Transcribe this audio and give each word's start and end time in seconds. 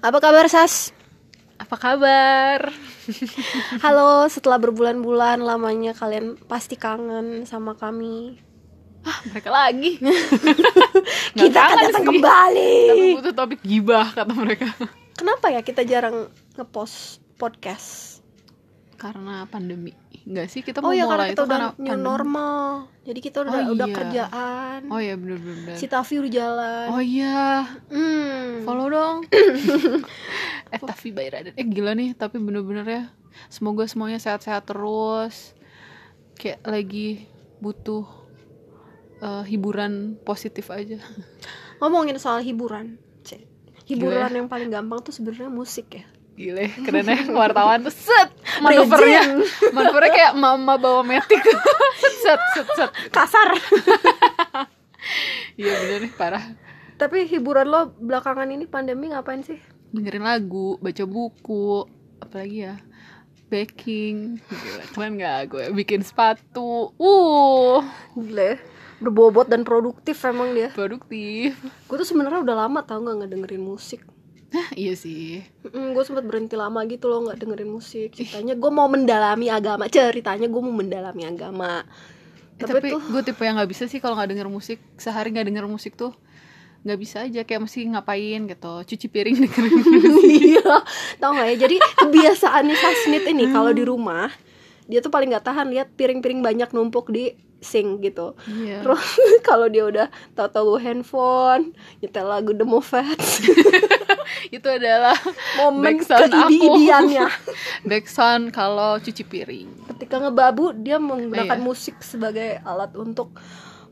Apa 0.00 0.16
kabar 0.16 0.48
Sas? 0.48 0.96
Apa 1.60 1.76
kabar? 1.76 2.72
Halo, 3.84 4.24
setelah 4.32 4.56
berbulan-bulan 4.56 5.44
lamanya 5.44 5.92
kalian 5.92 6.40
pasti 6.48 6.72
kangen 6.80 7.44
sama 7.44 7.76
kami. 7.76 8.40
Ah, 9.04 9.20
mereka 9.28 9.52
lagi. 9.52 10.00
Kita 11.36 11.58
akan 11.68 11.76
datang 11.84 12.04
kembali. 12.08 12.76
Tapi 12.88 13.04
butuh 13.12 13.34
topik 13.36 13.60
gibah 13.60 14.08
kata 14.16 14.32
mereka. 14.32 14.72
Kenapa 15.20 15.52
ya 15.52 15.60
kita 15.60 15.84
jarang 15.84 16.32
ngepost 16.56 17.20
podcast? 17.36 18.19
Karena 19.00 19.48
pandemi. 19.48 19.96
Enggak 20.20 20.46
sih, 20.46 20.60
kita 20.60 20.78
Oh 20.78 20.84
mau 20.84 20.92
ya 20.92 21.02
karena 21.02 21.16
mulai 21.16 21.26
kita 21.26 21.32
itu 21.32 21.42
udah 21.42 21.56
karena 21.56 21.68
new 21.72 21.88
pandemi. 21.88 22.04
normal. 22.04 22.60
Jadi 23.00 23.18
kita 23.18 23.36
udah 23.40 23.52
Oh, 23.56 23.72
udah 23.72 23.88
iya. 23.88 23.96
kerjaan. 23.96 24.80
Oh 24.86 25.00
iya 25.00 25.14
bener-bener. 25.16 25.74
Si 25.74 25.86
Tavi 25.86 26.14
udah 26.18 26.30
jalan. 26.30 26.86
Oh 26.86 27.00
iya, 27.00 27.64
Hmm. 27.88 28.60
follow 28.62 28.86
dong. 28.86 29.16
eh 30.70 30.78
tapi 30.78 31.08
Bayraden, 31.10 31.56
eh 31.56 31.66
gila 31.66 31.92
nih, 31.92 32.12
tapi 32.12 32.36
bener-bener 32.36 32.84
ya. 32.84 33.02
Semoga 33.48 33.84
semuanya 33.84 34.18
sehat-sehat 34.18 34.66
terus. 34.66 35.56
Kayak 36.34 36.60
lagi 36.62 37.24
butuh 37.58 38.04
eh, 39.18 39.44
hiburan 39.46 39.92
positif 40.18 40.68
aja. 40.68 41.00
Ngomongin 41.78 42.16
soal 42.16 42.40
hiburan. 42.40 43.00
Cek. 43.22 43.44
Hiburan 43.86 44.16
Gila 44.18 44.28
ya. 44.28 44.36
yang 44.36 44.48
paling 44.48 44.68
gampang 44.68 45.00
tuh 45.00 45.10
sebenarnya 45.10 45.48
musik 45.48 45.88
ya. 45.94 46.04
Gile, 46.32 46.72
keren 46.78 47.04
ya 47.04 47.20
wartawan 47.30 47.80
tuh 47.82 47.92
set 48.06 48.32
manuvernya, 48.60 49.22
manuvernya 49.76 50.12
kayak 50.12 50.34
mama 50.36 50.76
bawa 50.76 51.02
metik, 51.02 51.40
set 51.40 51.56
set 52.24 52.40
set 52.54 52.68
set. 52.76 52.90
Kasar. 53.10 53.48
Iya 55.56 55.80
bener 55.80 55.98
nih 56.04 56.12
parah. 56.12 56.44
Tapi 57.00 57.24
hiburan 57.24 57.68
lo 57.68 57.96
belakangan 57.96 58.48
ini 58.52 58.68
pandemi 58.68 59.08
ngapain 59.08 59.40
sih? 59.40 59.56
Dengerin 59.96 60.24
lagu, 60.24 60.76
baca 60.76 61.04
buku, 61.08 61.88
apalagi 62.20 62.68
ya 62.68 62.76
baking, 63.50 64.38
Gila, 64.46 64.84
keren 64.94 65.18
gak 65.18 65.50
gue 65.50 65.64
bikin 65.74 66.06
sepatu, 66.06 66.94
uh 66.94 67.82
Gila 68.14 68.54
ya. 68.54 68.56
Berbobot 69.00 69.48
dan 69.48 69.64
produktif 69.66 70.20
emang 70.28 70.52
dia. 70.52 70.70
produktif. 70.70 71.56
Gue 71.88 71.96
tuh 71.98 72.06
sebenarnya 72.06 72.44
udah 72.44 72.56
lama 72.68 72.84
tau 72.84 73.00
nggak 73.00 73.26
ngedengerin 73.26 73.64
musik. 73.64 74.04
Nah, 74.50 74.68
iya 74.82 74.94
sih. 74.98 75.46
gue 75.64 76.02
sempat 76.02 76.26
berhenti 76.26 76.58
lama 76.58 76.82
gitu 76.86 77.06
loh 77.06 77.26
nggak 77.26 77.38
dengerin 77.38 77.70
musik. 77.70 78.14
Ceritanya 78.14 78.58
gue 78.58 78.70
mau 78.70 78.90
mendalami 78.90 79.46
agama. 79.48 79.86
Ceritanya 79.86 80.46
gue 80.50 80.62
mau 80.62 80.74
mendalami 80.74 81.22
agama. 81.26 81.86
Eh, 82.60 82.66
Tapi, 82.66 82.72
tapi 82.76 82.86
tuh 82.92 83.02
gue 83.08 83.22
tipe 83.24 83.42
yang 83.46 83.56
nggak 83.56 83.70
bisa 83.70 83.88
sih 83.88 84.02
kalau 84.02 84.18
nggak 84.18 84.30
denger 84.36 84.48
musik. 84.50 84.78
Sehari 84.98 85.30
nggak 85.32 85.48
denger 85.48 85.66
musik 85.70 85.94
tuh 85.94 86.12
nggak 86.82 86.98
bisa 86.98 87.24
aja. 87.24 87.40
Kayak 87.46 87.70
mesti 87.70 87.78
ngapain 87.88 88.40
gitu. 88.50 88.74
Cuci 88.84 89.06
piring 89.06 89.36
dengerin 89.46 89.74
iya 90.26 90.76
tau 91.22 91.30
nggak 91.32 91.46
ya? 91.54 91.56
Jadi 91.68 91.76
kebiasaan 91.78 92.62
nih 92.66 92.78
Sasnit 92.78 93.24
ini 93.30 93.44
kalau 93.54 93.70
di 93.70 93.86
rumah 93.86 94.28
dia 94.90 94.98
tuh 94.98 95.14
paling 95.14 95.30
nggak 95.30 95.46
tahan 95.46 95.70
lihat 95.70 95.94
piring-piring 95.94 96.42
banyak 96.42 96.74
numpuk 96.74 97.14
di 97.14 97.30
sink 97.62 98.02
gitu. 98.02 98.34
Iya. 98.48 98.82
Terus 98.82 99.04
kalau 99.48 99.70
dia 99.70 99.86
udah 99.86 100.06
tahu-tahu 100.34 100.80
handphone 100.82 101.70
nyetel 102.02 102.26
lagu 102.26 102.50
The 102.50 102.66
Moffats 102.66 103.44
itu 104.56 104.66
adalah 104.66 105.16
momen 105.56 105.98
Backsound 105.98 106.28
keibi-ibiannya 106.28 107.26
backsound 107.88 108.44
kalau 108.50 108.96
cuci 108.96 109.22
piring 109.22 109.68
ketika 109.90 110.18
ngebabu 110.18 110.72
dia 110.72 110.96
menggunakan 110.96 111.56
Iya. 111.56 111.62
musik 111.62 112.00
sebagai 112.00 112.60
alat 112.60 112.92
untuk 112.94 113.36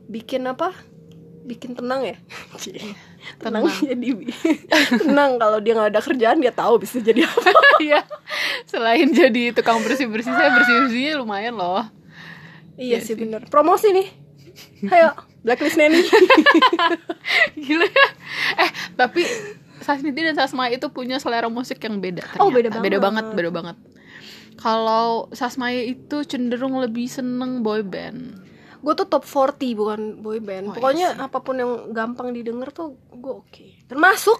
bikin 0.05 0.45
apa 0.45 0.73
bikin 1.41 1.73
tenang 1.73 2.03
ya 2.03 2.17
tenang, 3.41 3.65
tenang. 3.65 3.77
jadi 3.81 4.09
tenang 4.95 5.31
kalau 5.35 5.57
dia 5.57 5.73
nggak 5.73 5.89
ada 5.89 6.01
kerjaan 6.01 6.37
dia 6.37 6.51
tahu 6.51 6.77
bisa 6.77 6.99
jadi 6.99 7.23
apa 7.23 7.49
Iya. 7.79 8.03
Selain 8.65 9.07
jadi 9.07 9.49
tukang 9.49 9.79
bersih-bersih, 9.79 10.29
saya 10.29 10.51
bersih-bersihnya 10.51 11.15
lumayan 11.15 11.55
loh. 11.55 11.87
iya 12.75 12.95
Iya 12.95 12.97
sih 12.99 13.15
sih. 13.15 13.15
bener 13.17 13.47
promosi 13.47 13.89
nih 13.89 14.07
ayo 14.85 15.15
blacklist 15.39 15.79
Neni 15.79 16.03
Gila 17.55 17.87
ya. 17.87 18.07
Eh, 18.59 18.69
tapi 18.93 19.23
Sasniti 19.89 20.21
dan 20.21 20.35
Sasma 20.35 20.69
itu 20.69 20.85
punya 20.87 21.17
selera 21.17 21.47
musik 21.47 21.77
yang 21.79 21.97
beda 21.97 22.21
ternyata. 22.23 22.39
Oh, 22.39 22.49
beda 22.49 22.69
Beda 22.71 22.77
banget. 22.95 23.01
banget, 23.01 23.25
beda 23.33 23.49
banget. 23.49 23.77
Kalau 24.53 25.07
Sasmaya 25.31 25.81
itu 25.81 26.21
cenderung 26.23 26.77
lebih 26.77 27.07
seneng 27.07 27.59
boy 27.59 27.81
band. 27.81 28.45
gue 28.79 28.93
tuh 28.93 29.03
top 29.05 29.25
40 29.25 29.75
bukan 29.75 29.99
boy 30.17 30.39
band 30.39 30.65
Oh, 30.65 30.73
pokoknya 30.73 31.11
iya 31.11 31.19
apa 31.19 31.37
pun 31.37 31.51
yang 31.53 31.71
gampang 31.89 32.31
didengar 32.31 32.71
tuh 32.71 32.95
gue 33.11 33.33
oke 33.35 33.65
termasuk 33.85 34.39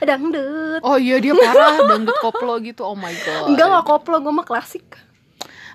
dangdut 0.00 0.82
Oh 0.82 0.96
iya 0.96 1.18
dia 1.18 1.30
parah 1.30 1.78
dangdut 1.86 2.18
koplo 2.18 2.58
gitu. 2.58 2.82
Oh 2.82 2.94
my 2.94 3.14
god. 3.14 3.46
enggak 3.46 3.66
nggak 3.68 3.86
koplo 3.86 4.18
gue 4.18 4.32
mah 4.32 4.42
klasik 4.42 4.98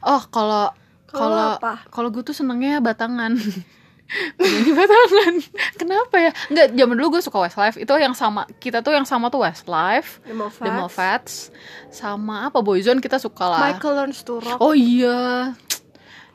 Oh, 0.02 0.19
kalau 0.28 0.68
Kalau 1.08 1.56
kalau 1.88 2.09
gue 2.09 2.19
tuh 2.22 2.34
senengnya 2.34 2.80
batangan. 2.80 3.36
Penyanyi 4.35 4.72
batangan. 4.73 5.33
Kenapa 5.79 6.16
ya? 6.17 6.31
Enggak, 6.47 6.67
zaman 6.73 6.95
dulu 6.95 7.07
gue 7.16 7.22
suka 7.23 7.38
Westlife. 7.39 7.77
Itu 7.77 7.94
yang 7.95 8.11
sama 8.11 8.44
kita 8.59 8.79
tuh 8.79 8.91
yang 8.91 9.07
sama 9.07 9.27
tuh 9.27 9.41
Westlife, 9.41 10.19
The 10.27 10.35
Moffats, 10.69 11.49
sama 11.88 12.47
apa 12.47 12.59
Boyzone 12.59 13.00
kita 13.00 13.17
suka 13.17 13.47
lah. 13.47 13.59
Michael 13.71 13.94
Learns 13.95 14.19
to 14.21 14.38
Rock 14.38 14.59
Oh 14.59 14.75
iya. 14.75 15.55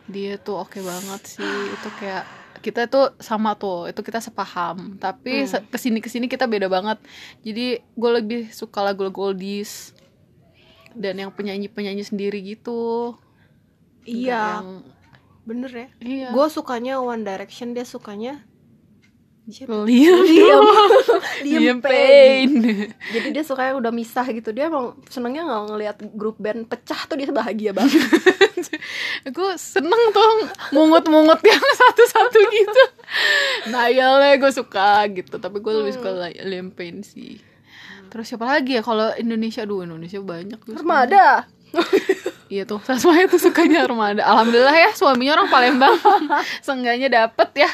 Dia 0.06 0.38
tuh 0.38 0.62
oke 0.62 0.80
banget 0.80 1.20
sih. 1.28 1.52
Itu 1.70 1.88
kayak 1.96 2.24
kita 2.58 2.88
tuh 2.88 3.14
sama 3.18 3.54
tuh, 3.54 3.86
itu 3.86 4.00
kita 4.00 4.18
sepaham. 4.18 4.96
Tapi 4.96 5.44
Hmm. 5.44 5.68
ke 5.68 5.76
sini 5.76 5.98
ke 6.00 6.08
sini 6.08 6.26
kita 6.26 6.46
beda 6.46 6.66
banget. 6.66 6.96
Jadi 7.42 7.78
gue 7.78 8.10
lebih 8.12 8.48
suka 8.50 8.80
lagu-lagu 8.80 9.30
oldies 9.30 9.92
dan 10.92 11.18
yang 11.18 11.28
penyanyi-penyanyi 11.28 12.02
sendiri 12.02 12.40
gitu. 12.42 13.12
iya 14.02 14.14
Nggak 14.14 14.62
yang- 14.62 14.82
bener 15.46 15.70
ya? 15.70 15.88
Iya. 16.02 16.28
gue 16.34 16.46
sukanya 16.50 16.98
One 16.98 17.22
Direction 17.22 17.72
dia 17.72 17.86
sukanya 17.86 18.42
Liam, 19.46 20.26
Liam. 20.26 20.64
Liam 21.46 21.78
Payne. 21.78 22.90
jadi 23.14 23.28
dia 23.30 23.44
suka 23.46 23.70
yang 23.70 23.78
udah 23.78 23.94
misah 23.94 24.26
gitu. 24.26 24.50
Dia 24.50 24.66
emang 24.66 24.98
senengnya 25.06 25.46
nggak 25.46 25.62
ngelihat 25.70 25.96
grup 26.18 26.34
band 26.42 26.66
pecah 26.66 26.98
tuh 27.06 27.14
dia 27.14 27.30
bahagia 27.30 27.70
banget. 27.70 27.94
Gue 29.36 29.54
seneng 29.54 30.10
tuh 30.10 30.50
mungut-mungut 30.74 31.38
yang 31.46 31.62
satu-satu 31.62 32.38
gitu. 32.50 32.82
Nayalnya 33.70 34.34
gue 34.38 34.50
suka 34.50 35.06
gitu, 35.14 35.38
tapi 35.38 35.62
gue 35.62 35.72
lebih 35.78 35.94
suka 35.94 36.10
Li- 36.26 36.42
Liam 36.42 36.74
Payne 36.74 37.06
sih. 37.06 37.38
Terus 38.10 38.26
siapa 38.26 38.50
lagi 38.50 38.78
ya? 38.78 38.82
Kalau 38.82 39.14
Indonesia 39.14 39.62
aduh 39.62 39.86
Indonesia 39.86 40.18
banyak. 40.22 40.58
Armada 40.74 41.46
Iya 42.46 42.62
tuh, 42.62 42.78
Sasma 42.86 43.18
itu 43.18 43.42
sukanya 43.42 43.82
Armada. 43.82 44.22
Alhamdulillah 44.22 44.70
ya 44.70 44.90
suaminya 44.94 45.34
orang 45.34 45.50
Palembang. 45.50 45.98
Seenggaknya 46.66 47.10
dapet 47.10 47.66
ya. 47.66 47.70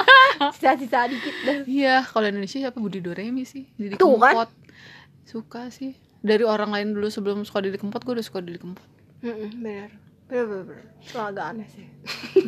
sisa-sisa 0.60 1.08
dikit 1.08 1.36
dah 1.40 1.64
Iya, 1.64 2.04
kalau 2.04 2.28
Indonesia 2.28 2.60
siapa 2.60 2.76
Budi 2.76 3.00
Doremi 3.00 3.48
sih. 3.48 3.64
Didi 3.80 3.96
Tuh 3.96 4.20
kan. 4.20 4.36
Kempot. 4.36 4.50
Suka 5.24 5.62
sih. 5.72 5.96
Dari 6.20 6.44
orang 6.44 6.68
lain 6.68 6.92
dulu 6.92 7.08
sebelum 7.08 7.48
suka 7.48 7.64
Didi 7.64 7.80
Kempot, 7.80 8.04
gue 8.04 8.20
udah 8.20 8.26
suka 8.28 8.44
Didi 8.44 8.60
Kempot. 8.60 8.84
Mm-mm, 9.24 9.56
bener 9.56 9.88
bener 10.30 10.46
bener, 10.46 10.64
bener. 10.64 10.84
Itu 11.02 11.18
agak 11.18 11.44
aneh 11.50 11.68
sih 11.68 11.86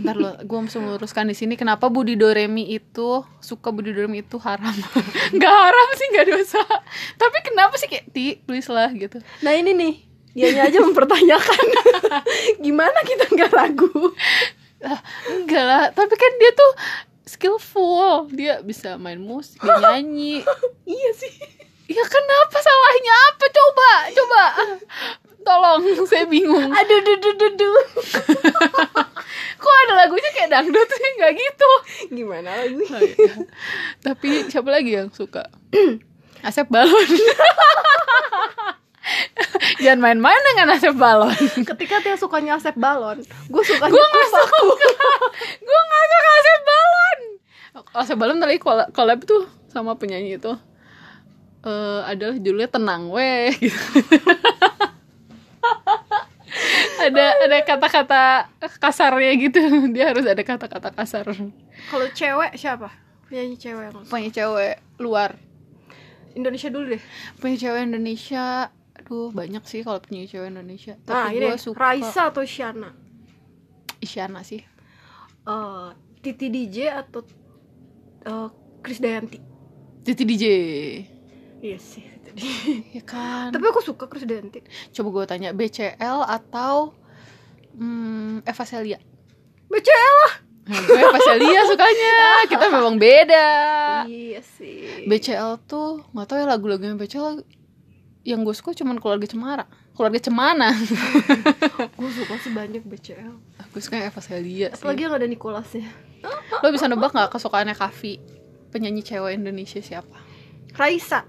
Ntar 0.06 0.16
lo, 0.16 0.30
gue 0.38 0.58
mesti 0.62 0.78
meluruskan 0.78 1.26
di 1.28 1.34
sini 1.34 1.58
kenapa 1.58 1.90
Budi 1.90 2.14
Doremi 2.14 2.70
itu 2.70 3.26
suka 3.42 3.74
Budi 3.74 3.90
Doremi 3.90 4.22
itu 4.22 4.38
haram. 4.38 4.72
Gak 5.34 5.54
haram 5.66 5.88
sih, 5.98 6.06
gak 6.14 6.26
dosa. 6.30 6.62
Tapi 7.18 7.38
kenapa 7.42 7.74
sih 7.76 7.90
kayak 7.90 8.06
ti, 8.14 8.38
please 8.46 8.70
lah 8.70 8.88
gitu. 8.94 9.18
Nah 9.42 9.52
ini 9.58 9.74
nih, 9.74 9.94
dianya 10.32 10.68
aja 10.68 10.78
mempertanyakan 10.80 11.64
gimana 12.64 12.98
kita 13.04 13.28
nggak 13.28 13.52
ragu. 13.52 13.88
Enggak 15.30 15.64
lah, 15.64 15.84
tapi 15.94 16.14
kan 16.18 16.32
dia 16.40 16.50
tuh 16.56 16.72
skillful. 17.28 18.28
Dia 18.34 18.60
bisa 18.60 18.98
main 18.98 19.20
musik, 19.20 19.62
dia 19.62 19.78
nyanyi. 19.94 20.42
iya 20.88 21.10
sih. 21.14 21.32
Ya 21.92 22.04
kenapa 22.08 22.56
salahnya 22.56 23.14
apa? 23.30 23.44
Coba, 23.52 23.90
coba. 24.16 24.44
Tolong, 25.42 25.82
saya 26.06 26.24
bingung. 26.24 26.70
Aduh, 26.70 26.98
duh, 27.02 27.18
duh, 27.18 27.34
duh, 27.34 27.52
duh. 27.58 27.82
Kok 29.62 29.74
ada 29.86 29.92
lagunya 30.06 30.30
kayak 30.30 30.54
dangdut 30.54 30.86
sih? 30.86 31.10
Gak 31.18 31.34
gitu. 31.34 31.70
Gimana 32.14 32.62
lagu? 32.62 32.78
Oh, 32.86 33.02
iya. 33.02 33.34
Tapi 34.00 34.46
siapa 34.46 34.70
lagi 34.70 34.94
yang 34.94 35.10
suka? 35.10 35.50
Asep 36.46 36.70
Balon. 36.70 37.10
Jangan 39.78 39.98
main-main 39.98 40.42
dengan 40.52 40.72
Asep 40.72 40.94
Balon. 40.94 41.34
Ketika 41.66 41.98
dia 42.00 42.14
sukanya 42.14 42.54
Asep 42.54 42.74
Balon, 42.74 43.18
gue 43.24 43.62
sukanya 43.64 43.90
Gue 43.90 43.98
gak 44.00 44.14
Kufaku. 44.14 44.62
suka. 44.78 44.86
Gue 45.58 45.80
gak 45.82 46.04
suka 46.06 46.30
Asep 46.32 46.60
Balon. 46.62 47.18
Asep 47.92 48.16
Balon 48.16 48.38
tadi 48.38 48.56
collab, 48.92 49.18
tuh 49.22 49.42
sama 49.68 49.96
penyanyi 49.96 50.36
itu. 50.36 50.52
eh 51.62 52.00
adalah 52.04 52.34
judulnya 52.34 52.66
tenang 52.66 53.06
weh 53.08 53.54
gitu. 53.54 53.78
ada 57.02 57.24
ada 57.38 57.58
kata-kata 57.62 58.22
kasarnya 58.78 59.32
gitu 59.38 59.58
dia 59.90 60.10
harus 60.10 60.26
ada 60.26 60.42
kata-kata 60.42 60.90
kasar 60.90 61.26
Kalau 61.86 62.06
cewek 62.10 62.54
siapa? 62.54 62.90
Penyanyi 63.26 63.56
cewek 63.56 63.88
penyanyi 64.10 64.30
cewek 64.30 64.74
luar 64.98 65.38
Indonesia 66.34 66.68
dulu 66.68 66.98
deh 66.98 67.02
Penyanyi 67.38 67.58
cewek 67.58 67.82
Indonesia 67.86 68.44
Aduh 69.12 69.28
banyak 69.28 69.60
sih 69.68 69.84
kalau 69.84 70.00
penyanyi 70.00 70.24
cewek 70.24 70.48
Indonesia. 70.48 70.96
Nah 71.04 71.28
Tapi 71.28 71.36
ini 71.36 71.52
gue 71.52 71.60
suka. 71.60 71.76
Raisa 71.76 72.32
atau 72.32 72.48
Shana 72.48 72.96
Isyana 74.00 74.40
sih. 74.40 74.64
Eh, 75.44 75.88
Titi 76.24 76.48
DJ 76.48 76.96
atau 76.96 77.20
eh, 78.24 78.48
Chris 78.80 79.04
Dayanti? 79.04 79.36
Titi 80.00 80.24
DJ 80.24 80.44
iya 81.62 81.78
sih 81.78 82.02
tadi 82.02 82.42
Ya 82.96 83.02
kan? 83.04 83.52
Tapi 83.52 83.64
aku 83.68 83.84
suka 83.84 84.08
Chris 84.08 84.24
Dayanti. 84.24 84.64
Coba 84.96 85.08
gue 85.12 85.24
tanya 85.28 85.52
BCL 85.52 86.24
atau 86.24 86.96
hmm, 87.76 88.48
Eva 88.48 88.64
Celia? 88.64 88.96
BCL 89.68 90.14
lah. 90.24 90.34
Nah, 90.72 90.80
gue 90.88 90.98
Eva 91.04 91.20
Celia 91.20 91.60
sukanya. 91.68 92.16
Kita 92.48 92.64
memang 92.72 92.96
beda. 92.96 93.48
Iya 94.08 94.40
sih. 94.40 95.04
BCL 95.04 95.68
tuh 95.68 96.00
nggak 96.16 96.26
tahu 96.32 96.38
ya 96.40 96.46
lagu-lagunya 96.48 96.96
BCL 96.96 97.44
yang 98.22 98.46
gue 98.46 98.54
suka 98.54 98.70
cuman 98.74 99.02
keluarga 99.02 99.26
Cemara. 99.26 99.64
Keluarga 99.92 100.18
Cemana. 100.22 100.72
Gue 102.00 102.10
suka 102.14 102.38
sih 102.40 102.54
banyak 102.54 102.80
BCL 102.80 103.34
gue 103.72 103.80
suka 103.80 103.96
Eva 103.96 104.20
Celia 104.20 104.68
apalagi 104.68 105.08
yang 105.08 105.16
ada 105.16 105.24
Nicholasnya. 105.24 105.88
Lo 106.60 106.68
bisa 106.68 106.92
nebak 106.92 107.16
nggak 107.16 107.32
kesukaannya 107.32 107.72
Kavi? 107.72 108.20
Penyanyi 108.68 109.00
cewek 109.00 109.32
Indonesia 109.36 109.80
siapa? 109.80 110.16
Raisa. 110.76 111.24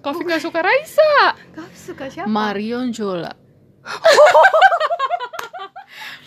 Kavi 0.00 0.20
nggak 0.24 0.40
suka 0.40 0.64
Raisa. 0.64 1.36
Kau 1.52 1.68
suka 1.76 2.08
siapa? 2.08 2.28
Marion 2.28 2.88
Jola. 2.88 3.36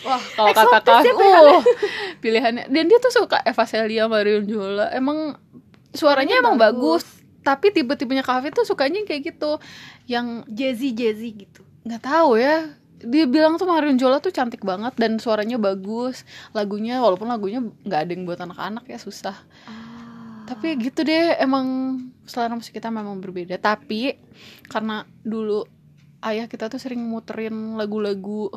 Wah, 0.02 0.22
kalau 0.34 0.50
kata 0.50 0.78
Kavi, 0.82 1.10
pilihannya. 1.14 1.58
uh, 1.58 1.64
pilihannya. 2.18 2.64
Dan 2.70 2.90
dia 2.90 2.98
tuh 2.98 3.14
suka 3.14 3.38
Eva 3.42 3.64
Celia, 3.66 4.10
Marion 4.10 4.44
Jola. 4.46 4.90
Emang 4.90 5.38
suaranya 5.94 5.94
Suaranya 5.94 6.34
emang 6.42 6.56
bagus. 6.58 7.06
bagus. 7.06 7.21
Tapi 7.42 7.74
tipe-tipenya 7.74 8.22
Kavi 8.22 8.54
tuh 8.54 8.62
sukanya 8.62 9.02
kayak 9.02 9.34
gitu. 9.34 9.58
Yang 10.06 10.46
Jazzy 10.46 10.90
Jazzy 10.94 11.30
gitu. 11.46 11.62
nggak 11.82 12.02
tahu 12.02 12.38
ya. 12.38 12.70
Dia 13.02 13.26
bilang 13.26 13.58
tuh 13.58 13.66
Marion 13.66 13.98
Jola 13.98 14.22
tuh 14.22 14.30
cantik 14.30 14.62
banget 14.62 14.94
dan 14.94 15.18
suaranya 15.18 15.58
bagus. 15.58 16.22
Lagunya 16.54 17.02
walaupun 17.02 17.26
lagunya 17.26 17.58
nggak 17.58 18.00
ada 18.06 18.10
yang 18.14 18.22
buat 18.22 18.38
anak-anak 18.38 18.86
ya 18.86 18.98
susah. 19.02 19.34
Tapi 20.46 20.78
gitu 20.78 21.02
deh 21.02 21.34
emang 21.42 21.98
selera 22.22 22.54
musik 22.54 22.78
kita 22.78 22.94
memang 22.94 23.18
berbeda. 23.18 23.58
Tapi 23.58 24.14
karena 24.70 25.02
dulu 25.26 25.66
ayah 26.22 26.46
kita 26.46 26.70
tuh 26.70 26.78
sering 26.78 27.02
muterin 27.02 27.74
lagu-lagu 27.74 28.54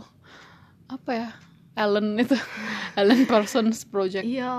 apa 0.86 1.12
ya 1.12 1.30
Ellen 1.74 2.14
itu. 2.22 2.38
Ellen 3.00 3.26
Parsons 3.26 3.81
Project. 3.90 4.22
Iya 4.22 4.54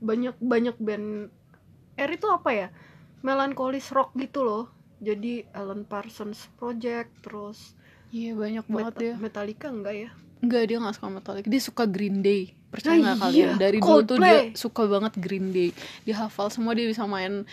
banyak 0.00 0.40
banyak 0.40 0.76
band. 0.80 1.28
R 2.00 2.10
itu 2.16 2.26
apa 2.32 2.50
ya 2.56 2.68
melankolis 3.20 3.90
rock 3.90 4.12
gitu 4.14 4.40
loh. 4.40 4.64
Jadi 4.98 5.48
Alan 5.50 5.82
Parsons 5.82 6.52
Project 6.54 7.08
terus 7.20 7.72
iya 8.10 8.34
banyak 8.34 8.66
banget 8.66 8.92
Meta- 8.92 9.06
ya 9.06 9.14
Metallica 9.16 9.66
enggak 9.68 9.94
ya? 9.96 10.10
Enggak 10.40 10.62
dia 10.66 10.76
nggak 10.76 10.94
suka 10.94 11.08
Metallica. 11.10 11.46
Dia 11.46 11.62
suka 11.62 11.84
Green 11.84 12.20
Day. 12.20 12.52
Percaya 12.68 12.96
Nah, 12.96 13.02
nggak 13.02 13.16
iya, 13.16 13.22
kalian? 13.22 13.54
Dari 13.56 13.78
dulu 13.78 13.88
tuh 14.02 14.16
dia 14.16 14.24
Coldplay. 14.36 14.42
suka 14.54 14.82
banget 14.86 15.12
Green 15.16 15.48
Day. 15.50 15.70
Dia 16.02 16.16
hafal 16.18 16.48
semua 16.48 16.72
Dia 16.72 16.84
bisa 16.84 17.04
main 17.04 17.44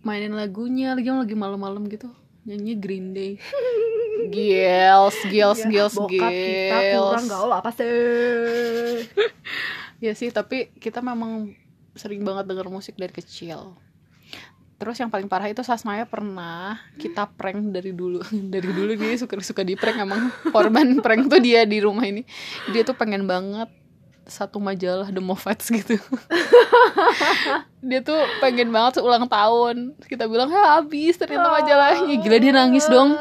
Mainin 0.00 0.32
lagunya. 0.32 0.92
Lagi 0.92 1.06
lagi 1.06 1.34
malam-malam 1.34 1.84
gitu. 1.86 2.08
Nyanyi 2.44 2.74
Green 2.74 3.10
Day. 3.10 3.36
Girls 4.26 5.16
Girls 5.24 5.60
Iya, 5.60 5.70
Girls 5.70 5.94
bokap 5.94 6.30
kita 6.30 6.76
Girls 6.88 7.04
kurang 7.04 7.26
gaul 7.26 7.52
apa 7.52 7.70
sih? 7.70 7.86
Ya 9.98 10.12
sih 10.12 10.28
tapi 10.28 10.68
kita 10.74 11.00
memang 11.00 11.56
Sering 11.92 12.20
banget 12.20 12.44
denger 12.46 12.66
musik 12.66 12.94
dari 12.94 13.08
kecil 13.10 13.72
Terus 14.76 15.00
yang 15.00 15.08
paling 15.08 15.24
parah 15.24 15.48
itu 15.48 15.64
Sasmaya 15.64 16.04
pernah 16.04 16.76
kita 17.00 17.24
prank 17.32 17.72
dari 17.72 17.96
dulu. 17.96 18.20
Dari 18.52 18.68
dulu 18.68 18.92
dia 18.92 19.16
suka 19.16 19.40
suka 19.40 19.64
di 19.64 19.72
prank 19.72 20.04
emang. 20.04 20.28
Korban 20.52 21.00
prank 21.00 21.32
tuh 21.32 21.40
dia 21.40 21.64
di 21.64 21.80
rumah 21.80 22.04
ini. 22.04 22.28
Dia 22.76 22.84
tuh 22.84 22.92
pengen 22.92 23.24
banget 23.24 23.72
satu 24.26 24.58
majalah 24.58 25.08
The 25.08 25.22
Moffats 25.22 25.70
gitu. 25.70 25.96
Dia 27.88 28.02
tuh 28.02 28.18
pengen 28.42 28.74
banget 28.74 28.98
ulang 28.98 29.30
tahun. 29.30 29.94
Kita 30.02 30.26
bilang 30.26 30.50
ya 30.50 30.82
habis 30.82 31.14
ternyata 31.14 31.46
majalahnya. 31.46 32.14
Gila 32.18 32.38
dia 32.42 32.52
nangis 32.52 32.90
dong. 32.90 33.14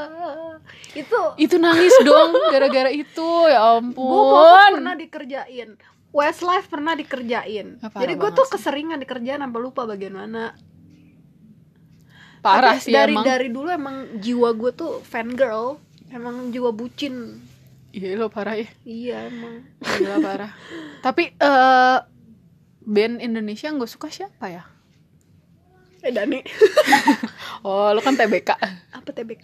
Itu 0.97 1.19
Itu 1.37 1.61
nangis 1.61 1.93
dong 2.01 2.33
gara-gara 2.49 2.89
itu. 2.89 3.29
Ya 3.45 3.61
gue 3.61 3.93
ampun. 3.93 4.71
pernah 4.81 4.97
dikerjain. 4.97 5.77
Westlife 6.09 6.67
pernah 6.73 6.97
dikerjain. 6.97 7.77
Parah 7.85 8.01
jadi 8.01 8.13
gue 8.17 8.29
tuh 8.33 8.49
sih. 8.49 8.57
keseringan 8.57 8.97
dikerjain 8.97 9.37
sampai 9.37 9.61
lupa 9.61 9.85
bagian 9.85 10.17
mana 10.17 10.57
Parah 12.45 12.77
Tapi 12.77 12.85
sih 12.85 12.93
dari 12.93 13.17
emang 13.17 13.25
dari 13.25 13.49
dulu 13.49 13.73
emang 13.73 14.21
jiwa 14.21 14.53
gue 14.53 14.69
tuh 14.69 15.01
fan 15.01 15.33
girl 15.33 15.81
emang 16.13 16.53
jiwa 16.53 16.69
bucin 16.69 17.41
Iya 17.89 18.19
lo 18.19 18.29
parah 18.29 18.53
ya 18.53 18.69
iya 18.85 19.17
emang 19.25 19.65
Gila 19.81 20.19
parah. 20.21 20.51
Tapi 21.01 21.33
eh 21.33 21.97
band 22.85 23.17
Indonesia 23.17 23.65
yang 23.65 23.81
gue 23.81 23.89
suka 23.89 24.13
siapa 24.13 24.45
ya? 24.51 24.63
eh 26.05 26.13
Dani 26.13 26.37
Oh, 27.65 27.89
lu 27.89 28.01
kan 28.05 28.13
TBK. 28.13 28.51
apa 28.93 29.09
TBK 29.09 29.43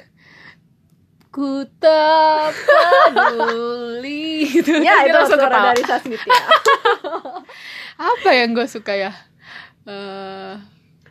Ku 1.31 1.63
tak 1.79 2.53
peduli. 2.53 4.51
Gitu. 4.51 4.77
ya 4.85 5.07
itu 5.07 5.15
langsung 5.15 5.39
suara 5.39 5.47
ketawa. 5.57 5.67
dari 5.73 5.83
Sasmit 5.87 6.21
ya 6.21 6.37
Apa 8.13 8.29
yang 8.35 8.51
gue 8.51 8.67
suka 8.67 8.93
ya? 8.93 9.11
Eh 9.87 10.53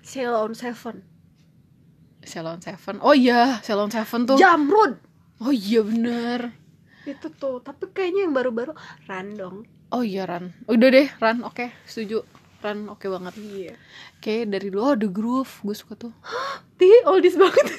Ceylon 0.05 0.55
Seven 0.55 1.03
Salon 2.21 2.61
Seven. 2.61 3.01
Oh 3.01 3.13
iya, 3.13 3.59
Salon 3.61 3.89
Seven 3.89 4.25
tuh. 4.25 4.37
Jamrud 4.37 5.01
Oh 5.39 5.51
iya 5.51 5.81
bener. 5.81 6.53
itu 7.01 7.33
tuh 7.33 7.59
tapi 7.59 7.89
kayaknya 7.91 8.29
yang 8.29 8.37
baru-baru 8.37 8.77
Randong 9.05 9.65
Oh 9.89 10.05
iya 10.05 10.29
Ran. 10.29 10.53
Udah 10.69 10.89
deh 10.89 11.09
Ran, 11.17 11.41
oke 11.43 11.73
setuju. 11.83 12.21
Ran 12.61 12.87
oke 12.87 13.09
banget. 13.09 13.35
iya 13.41 13.73
Kayak 14.21 14.53
dari 14.53 14.69
dulu 14.69 14.85
oh 14.85 14.95
The 14.95 15.09
Groove 15.09 15.65
gue 15.65 15.73
suka 15.73 15.97
tuh. 15.97 16.13
Ti, 16.77 17.09
oldies 17.09 17.35
banget 17.35 17.67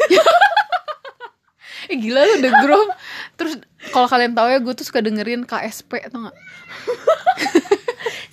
Eh 1.90 1.98
gila 1.98 2.22
lu 2.24 2.36
The 2.40 2.52
Groove. 2.60 2.92
Terus 3.36 3.54
kalau 3.90 4.06
kalian 4.06 4.34
tahu 4.34 4.48
ya 4.48 4.58
gue 4.58 4.74
tuh 4.74 4.86
suka 4.86 5.00
dengerin 5.00 5.46
KSP 5.46 6.02
atau 6.02 6.26
nggak? 6.26 6.36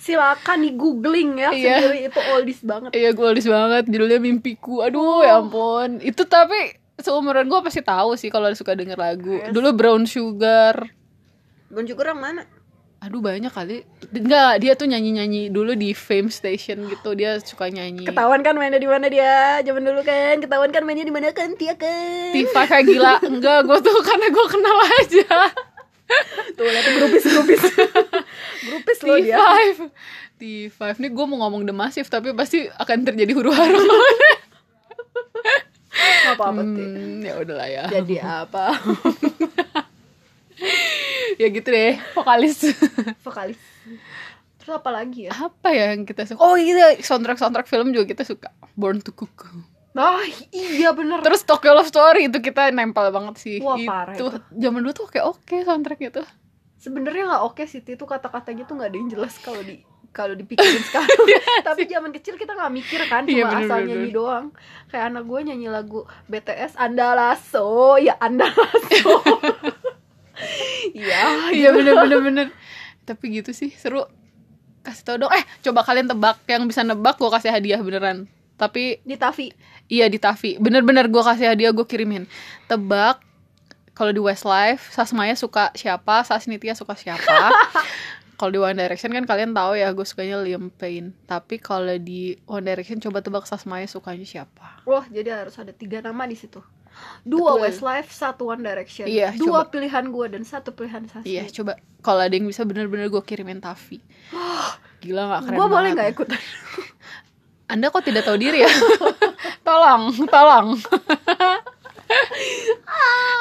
silakan 0.09 0.57
di 0.59 0.71
googling 0.73 1.37
ya 1.37 1.49
Iya. 1.53 1.75
sendiri 1.77 1.99
itu 2.09 2.19
oldies 2.33 2.61
banget 2.61 2.89
Iya 2.91 3.09
gue 3.13 3.25
nulis 3.27 3.47
banget 3.47 3.83
judulnya 3.85 4.19
mimpiku. 4.19 4.81
Aduh 4.81 5.21
ya 5.21 5.37
ampun. 5.37 6.01
Itu 6.01 6.25
tapi 6.25 6.73
seumuran 6.97 7.45
gue 7.45 7.59
pasti 7.61 7.79
tahu 7.79 8.17
sih 8.17 8.27
kalau 8.27 8.49
suka 8.51 8.73
denger 8.73 8.97
lagu. 8.97 9.37
Yes. 9.37 9.53
Dulu 9.53 9.69
Brown 9.71 10.03
Sugar. 10.03 10.89
Bon 11.69 11.85
juga 11.85 12.09
orang 12.09 12.19
mana 12.19 12.41
Aduh 12.99 13.23
banyak 13.23 13.47
kali. 13.47 13.87
Enggak, 14.11 14.59
dia 14.59 14.75
tuh 14.75 14.83
nyanyi-nyanyi 14.83 15.47
dulu 15.47 15.71
di 15.71 15.95
Fame 15.95 16.27
Station 16.27 16.83
gitu. 16.83 17.15
Dia 17.15 17.39
suka 17.39 17.71
nyanyi. 17.71 18.03
ketahuan 18.03 18.43
kan 18.43 18.59
mainnya 18.59 18.75
di 18.75 18.91
mana 18.91 19.07
dia 19.07 19.63
zaman 19.63 19.87
dulu 19.87 20.03
kan 20.03 20.43
ketahuan 20.43 20.67
kan 20.67 20.83
mainnya 20.83 21.07
di 21.07 21.13
mana 21.15 21.31
kan 21.31 21.55
Tia 21.55 21.79
kan 21.79 22.35
T5 22.35 22.51
kayak 22.51 22.83
gila. 22.83 23.13
Enggak, 23.23 23.63
gue 23.63 23.77
tuh 23.79 24.03
karena 24.03 24.27
gue 24.27 24.45
kenal 24.51 24.77
aja. 24.99 25.31
tuh 26.57 26.65
lihat 26.65 26.85
grupis 26.99 27.23
grupis 27.23 27.61
grupis 28.67 28.97
lo 29.07 29.15
T5. 29.15 29.23
dia 29.23 29.37
T5 30.39 30.79
nih 30.99 31.11
gue 31.11 31.25
mau 31.27 31.37
ngomong 31.47 31.67
The 31.67 31.75
Massive 31.75 32.09
tapi 32.11 32.31
pasti 32.35 32.67
akan 32.67 32.97
terjadi 33.07 33.31
huru 33.35 33.51
hara. 33.51 33.79
Gak 35.99 36.35
apa-apa 36.37 36.61
hmm, 36.61 37.25
ya 37.25 37.33
udahlah 37.41 37.67
ya. 37.67 37.85
jadi 37.91 38.15
apa? 38.45 38.65
Ya 41.39 41.47
gitu 41.47 41.71
deh, 41.71 41.95
vokalis. 42.11 42.75
vokalis. 43.23 43.55
Terus 44.59 44.73
apa 44.75 44.89
lagi 44.91 45.25
ya? 45.25 45.31
Apa 45.31 45.71
ya 45.71 45.95
yang 45.95 46.03
kita 46.03 46.27
suka? 46.27 46.43
Oh 46.43 46.59
iya 46.59 46.99
soundtrack 46.99 47.39
soundtrack 47.39 47.67
film 47.71 47.95
juga 47.95 48.11
kita 48.11 48.27
suka. 48.27 48.51
Born 48.75 48.99
to 48.99 49.15
Cook. 49.15 49.47
Ah 49.95 50.19
iya 50.51 50.91
bener. 50.91 51.23
Terus 51.23 51.47
Tokyo 51.47 51.71
Love 51.79 51.87
Story 51.87 52.27
itu 52.27 52.43
kita 52.43 52.75
nempel 52.75 53.07
banget 53.15 53.39
sih. 53.39 53.57
Wah, 53.63 53.79
parah 53.87 54.19
itu 54.19 54.27
itu. 54.27 54.39
zaman 54.59 54.83
dulu 54.83 54.91
tuh 54.91 55.05
oke 55.07 55.19
oke 55.23 55.55
soundtrack 55.63 56.11
itu 56.11 56.23
sebenarnya 56.79 57.23
nggak 57.27 57.43
oke 57.43 57.63
sih 57.67 57.83
itu 57.83 58.05
kata-katanya 58.07 58.63
tuh 58.63 58.79
nggak 58.79 58.89
ada 58.89 58.97
yang 58.97 59.09
jelas 59.11 59.35
kalau 59.43 59.59
di 59.59 59.83
kalau 60.09 60.33
dipikirin 60.33 60.81
sekarang. 60.89 61.21
Tapi 61.61 61.85
zaman 61.85 62.09
kecil 62.15 62.33
kita 62.39 62.57
nggak 62.57 62.73
mikir 62.73 63.01
kan 63.05 63.29
cuma 63.29 63.35
Iya, 63.35 63.45
bener, 63.45 63.67
asal 63.67 63.77
bener, 63.83 63.89
nyanyi 63.93 64.09
doang. 64.09 64.45
Kayak 64.89 65.05
anak 65.13 65.23
gue 65.29 65.39
nyanyi 65.45 65.67
lagu 65.69 65.99
BTS 66.25 66.73
Andalaso 66.81 68.01
ya 68.01 68.17
Andalaso 68.17 69.13
iya 70.95 71.51
iya 71.51 71.69
bener 71.75 71.93
bener 72.07 72.19
bener. 72.23 72.47
Tapi 73.05 73.23
gitu 73.37 73.51
sih 73.51 73.69
seru. 73.75 74.07
Kasih 74.81 75.03
tau 75.03 75.17
dong. 75.19 75.31
Eh 75.35 75.43
coba 75.61 75.83
kalian 75.83 76.07
tebak. 76.09 76.41
Yang 76.47 76.73
bisa 76.73 76.81
nebak 76.87 77.19
gue 77.19 77.29
kasih 77.29 77.51
hadiah 77.51 77.83
beneran. 77.83 78.25
Tapi 78.55 79.03
di 79.03 79.19
Tavi. 79.19 79.51
Iya 79.91 80.07
di 80.07 80.17
Tavi. 80.17 80.55
Bener-bener 80.57 81.11
gue 81.11 81.21
kasih 81.21 81.53
hadiah 81.53 81.75
gue 81.75 81.83
kirimin. 81.83 82.25
Tebak 82.71 83.28
kalau 83.99 84.15
di 84.15 84.21
Westlife 84.23 84.87
Sasmaya 84.89 85.35
suka 85.35 85.75
siapa 85.75 86.23
Sasnitia 86.23 86.71
suka 86.71 86.95
siapa 86.95 87.51
kalau 88.39 88.51
di 88.55 88.59
One 88.63 88.79
Direction 88.79 89.11
kan 89.11 89.27
kalian 89.27 89.51
tahu 89.51 89.75
ya 89.75 89.91
gue 89.91 90.07
sukanya 90.07 90.39
Liam 90.39 90.71
Payne 90.71 91.11
tapi 91.27 91.59
kalau 91.59 91.99
di 91.99 92.39
One 92.47 92.63
Direction 92.63 93.03
coba 93.03 93.19
tebak 93.19 93.43
Sasmaya 93.43 93.83
sukanya 93.85 94.23
siapa 94.23 94.87
Wah, 94.87 95.03
jadi 95.11 95.35
harus 95.35 95.59
ada 95.59 95.75
tiga 95.75 95.99
nama 95.99 96.23
di 96.23 96.33
situ. 96.33 96.63
Dua 97.21 97.53
Betul. 97.55 97.63
Westlife, 97.69 98.09
satu 98.09 98.49
One 98.49 98.59
Direction. 98.59 99.05
Iya, 99.05 99.31
Dua 99.37 99.61
coba. 99.61 99.71
pilihan 99.71 100.09
gue 100.09 100.25
dan 100.31 100.43
satu 100.43 100.73
pilihan 100.73 101.03
Sasmi. 101.05 101.27
iya 101.27 101.43
coba 101.45 101.75
kalau 101.99 102.23
ada 102.23 102.31
yang 102.31 102.47
bisa 102.47 102.63
bener-bener 102.63 103.11
gue 103.11 103.21
kirimin 103.21 103.59
Tavi 103.59 103.99
gila 105.03 105.27
nggak 105.27 105.41
keren 105.47 105.57
Gue 105.59 105.67
boleh 105.67 105.89
nggak 105.93 106.09
ikut? 106.15 106.27
Anda 107.71 107.91
kok 107.93 108.01
tidak 108.01 108.23
tahu 108.25 108.39
diri 108.39 108.63
ya 108.63 108.71
tolong 109.67 110.09
tolong 110.25 110.67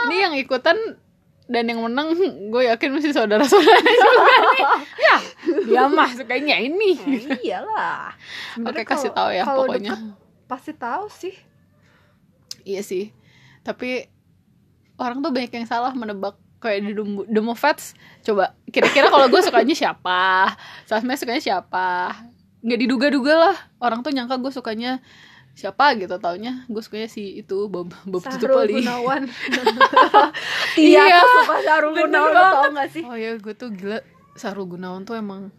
ini 0.09 0.17
yang 0.21 0.35
ikutan 0.37 0.77
dan 1.49 1.65
yang 1.65 1.81
menang 1.81 2.13
gue 2.53 2.63
yakin 2.69 2.93
masih 2.93 3.17
saudara-saudara 3.17 3.81
juga 4.05 4.37
nih 4.53 4.65
ya 5.01 5.17
dia 5.65 5.83
mah 5.89 6.11
sukanya 6.13 6.61
ini 6.61 6.93
Ya, 7.01 7.37
iyalah. 7.65 8.13
Oke 8.69 8.85
kasih 8.85 9.17
tahu 9.17 9.33
ya 9.33 9.49
pokoknya 9.49 9.97
deket 9.97 10.19
pasti 10.49 10.73
tahu 10.73 11.13
sih. 11.13 11.37
Iya 12.65 12.81
sih. 12.81 13.13
Tapi 13.63 14.09
orang 14.97 15.21
tuh 15.21 15.31
banyak 15.31 15.53
yang 15.53 15.69
salah 15.69 15.93
menebak 15.93 16.41
kayak 16.59 16.89
di 16.89 16.93
Demo, 16.97 17.23
Demo 17.29 17.55
Fats. 17.55 17.93
Coba 18.25 18.57
kira-kira 18.73 19.13
kalau 19.13 19.29
gue 19.29 19.41
sukanya 19.45 19.77
siapa? 19.77 20.57
Sasmi 20.89 21.15
sukanya 21.15 21.45
siapa? 21.45 22.17
Nggak 22.65 22.81
diduga-duga 22.81 23.35
lah. 23.37 23.57
Orang 23.79 24.01
tuh 24.01 24.11
nyangka 24.11 24.41
gue 24.41 24.51
sukanya 24.51 24.99
siapa 25.59 25.99
gitu 25.99 26.15
taunya 26.23 26.63
gue 26.71 26.79
sukanya 26.79 27.11
si 27.11 27.43
itu 27.43 27.67
Bob 27.67 27.91
Bob 28.07 28.23
Tutupoli. 28.23 28.79
Gunawan. 28.79 29.27
Iya, 30.79 31.03
Iya, 31.11 31.19
suka 31.27 31.57
Sahrul 31.67 31.93
Gunawan, 31.99 32.31
lo 32.31 32.43
tau 32.55 32.71
gak 32.79 32.89
sih? 32.95 33.03
Oh 33.03 33.19
ya 33.19 33.35
gue 33.35 33.55
tuh 33.59 33.75
gila 33.75 33.99
Sahrul 34.39 34.71
Gunawan 34.71 35.03
tuh 35.03 35.19
emang 35.19 35.51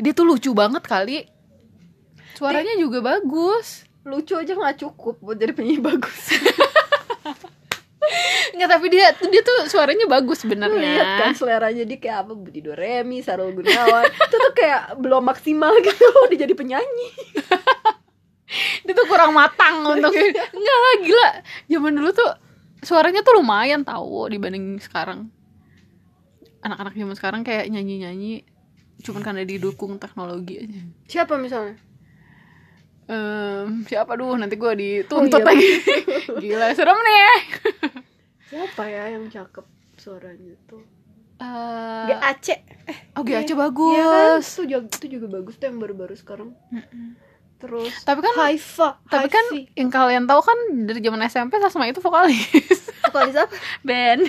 dia 0.00 0.16
tuh 0.16 0.24
lucu 0.24 0.56
banget 0.56 0.80
kali. 0.88 1.28
Suaranya 2.32 2.72
juga 2.80 3.04
bagus. 3.04 3.84
Lucu 4.08 4.32
aja 4.40 4.56
gak 4.56 4.80
cukup 4.80 5.20
buat 5.20 5.36
jadi 5.36 5.52
penyanyi 5.52 5.84
bagus. 5.84 6.32
Nggak 8.52 8.68
tapi 8.68 8.86
dia 8.92 9.12
dia 9.16 9.42
tuh 9.44 9.68
suaranya 9.68 10.04
bagus 10.04 10.44
sebenarnya. 10.44 10.76
lihat 10.76 11.08
kan 11.24 11.32
seleranya 11.32 11.84
dia 11.88 11.98
kayak 12.00 12.24
apa 12.26 12.32
Budi 12.36 12.60
Doremi, 12.60 13.24
Sahrul 13.24 13.56
Gunawan 13.56 14.10
Itu 14.12 14.36
tuh 14.36 14.52
kayak 14.52 15.00
belum 15.00 15.24
maksimal 15.24 15.72
gitu 15.80 16.04
Dia 16.34 16.44
jadi 16.44 16.52
penyanyi 16.52 17.08
dia 18.82 18.92
tuh 18.92 19.06
kurang 19.06 19.32
matang 19.32 19.82
untuk 19.84 20.10
enggak 20.56 20.78
lah 20.78 20.94
gila. 21.00 21.30
Zaman 21.68 21.92
dulu 21.94 22.10
tuh 22.10 22.30
suaranya 22.80 23.22
tuh 23.22 23.38
lumayan 23.38 23.82
tahu 23.82 24.26
dibanding 24.26 24.78
sekarang. 24.78 25.30
Anak-anak 26.60 26.94
zaman 26.94 27.14
sekarang 27.14 27.40
kayak 27.42 27.66
nyanyi-nyanyi 27.68 28.46
cuman 29.02 29.18
karena 29.20 29.42
didukung 29.42 29.98
teknologi 29.98 30.62
aja. 30.62 30.82
Siapa 31.08 31.34
misalnya? 31.34 31.74
Em, 33.10 33.82
siapa? 33.82 34.14
Duh 34.14 34.38
nanti 34.38 34.54
gue 34.54 34.72
dituntut 34.72 35.36
Oh, 35.36 35.42
iya. 35.42 35.48
lagi. 35.50 35.70
Gila 36.42 36.70
serem 36.70 36.94
nih. 36.94 37.18
Siapa 38.46 38.82
ya 38.86 39.10
yang 39.10 39.26
cakep 39.26 39.66
suaranya 39.98 40.54
tuh? 40.64 40.86
Eh, 41.42 42.06
GAC 42.06 42.46
oh 43.18 43.26
GAC 43.26 43.50
Iya 43.50 43.58
kan? 43.58 43.58
bagus 43.66 44.46
Itu 44.46 44.62
juga, 44.62 44.86
itu 44.86 45.06
juga 45.10 45.26
bagus 45.28 45.58
tuh 45.58 45.66
yang 45.66 45.82
baru-baru 45.82 46.14
sekarang 46.14 46.54
Terus 47.62 47.94
tapi 48.02 48.18
kan 48.18 48.34
Haifa 48.42 48.98
tapi 49.06 49.30
kan 49.30 49.44
Haifi. 49.54 49.70
yang 49.78 49.86
kalian 49.86 50.26
tahu 50.26 50.42
kan 50.42 50.58
dari 50.82 50.98
zaman 50.98 51.22
SMP 51.30 51.62
Sasma 51.62 51.86
itu 51.86 52.02
vokalis. 52.02 52.90
Vokalis 53.06 53.38
apa? 53.38 53.54
band 53.86 54.26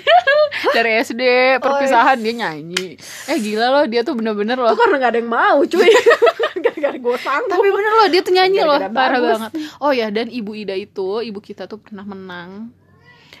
dari 0.70 0.90
SD 1.02 1.22
perpisahan 1.58 2.22
dia 2.22 2.34
nyanyi. 2.34 2.94
Eh 3.26 3.38
gila 3.42 3.74
loh 3.74 3.84
dia 3.90 4.06
tuh 4.06 4.14
bener-bener 4.14 4.54
loh. 4.54 4.70
Karena 4.78 5.02
gak 5.02 5.10
ada 5.14 5.18
yang 5.18 5.30
mau 5.30 5.58
cuy. 5.66 5.90
Gara-gara 6.64 6.94
gue 6.94 7.16
sanggup. 7.18 7.58
Tapi 7.58 7.68
bener 7.74 7.92
loh 7.98 8.06
dia 8.06 8.20
tuh 8.22 8.34
nyanyi 8.34 8.60
loh. 8.62 8.78
Parah 8.94 9.18
banget. 9.18 9.50
Oh 9.82 9.90
ya 9.90 10.14
dan 10.14 10.30
ibu 10.30 10.54
Ida 10.54 10.78
itu 10.78 11.22
ibu 11.26 11.42
kita 11.42 11.66
tuh 11.66 11.82
pernah 11.82 12.06
menang 12.06 12.70